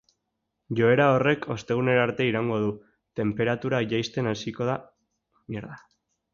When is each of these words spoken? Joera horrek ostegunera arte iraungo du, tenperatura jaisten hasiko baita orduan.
Joera 0.79 1.05
horrek 1.17 1.45
ostegunera 1.55 2.07
arte 2.07 2.27
iraungo 2.31 2.57
du, 2.65 2.73
tenperatura 3.21 3.85
jaisten 3.95 4.33
hasiko 4.35 4.69
baita 4.71 4.83
orduan. 5.63 5.89